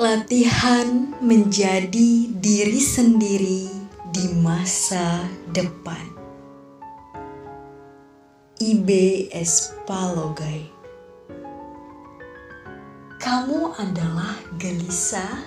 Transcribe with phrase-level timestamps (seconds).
[0.00, 3.68] Latihan menjadi diri sendiri
[4.08, 6.00] di masa depan.
[8.56, 10.72] IBS Palogai
[13.20, 15.44] Kamu adalah gelisah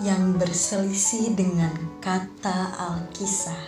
[0.00, 3.64] yang berselisih dengan kata Alkisah.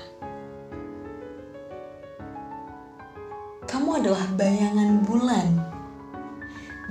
[3.68, 5.48] Kamu adalah bayangan bulan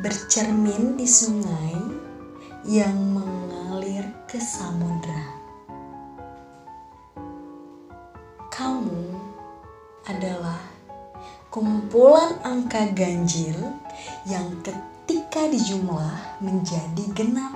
[0.06, 1.97] bercermin di sungai
[2.68, 5.40] yang mengalir ke samudra.
[8.52, 9.16] Kamu
[10.04, 10.60] adalah
[11.48, 13.56] kumpulan angka ganjil
[14.28, 17.56] yang ketika dijumlah menjadi genap.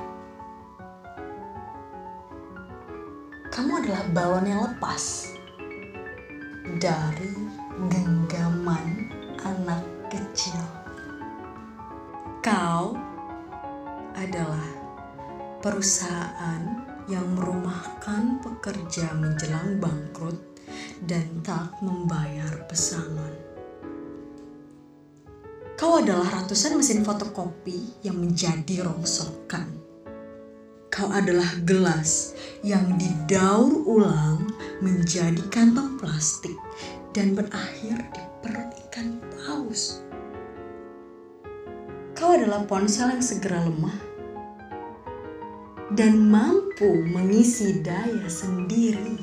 [3.52, 5.36] Kamu adalah balon yang lepas
[6.80, 7.36] dari
[7.92, 9.12] genggaman
[9.44, 10.64] anak kecil.
[12.40, 12.96] Kau
[14.16, 14.81] adalah
[15.62, 16.62] perusahaan
[17.06, 20.38] yang merumahkan pekerja menjelang bangkrut
[21.06, 23.34] dan tak membayar pesangon.
[25.78, 29.82] Kau adalah ratusan mesin fotokopi yang menjadi rongsokan.
[30.94, 34.46] Kau adalah gelas yang didaur ulang
[34.84, 36.54] menjadi kantong plastik
[37.18, 40.06] dan berakhir di perut ikan paus.
[42.14, 44.11] Kau adalah ponsel yang segera lemah
[45.92, 49.20] dan mampu mengisi daya sendiri.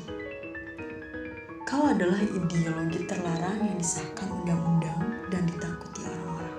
[1.65, 5.01] Kau adalah ideologi terlarang yang disahkan undang-undang
[5.33, 6.53] dan ditakuti orang-orang.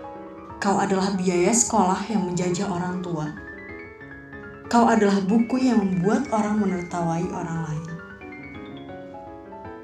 [0.59, 3.31] Kau adalah biaya sekolah yang menjajah orang tua.
[4.67, 7.91] Kau adalah buku yang membuat orang menertawai orang lain.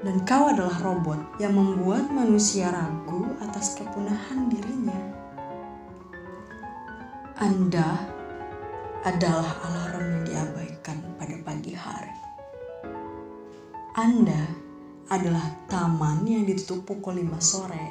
[0.03, 4.99] Dan kau adalah robot yang membuat manusia ragu atas kepunahan dirinya.
[7.39, 8.16] Anda
[9.07, 12.11] adalah alarm yang diabaikan pada pagi hari.
[13.95, 14.51] Anda
[15.07, 17.87] adalah taman yang ditutup pukul 5 sore.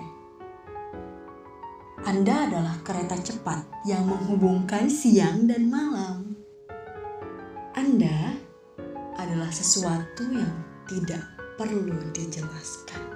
[2.04, 6.36] Anda adalah kereta cepat yang menghubungkan siang dan malam.
[7.72, 8.36] Anda
[9.16, 10.52] adalah sesuatu yang
[10.84, 11.24] tidak
[11.56, 13.15] perlu dijelaskan.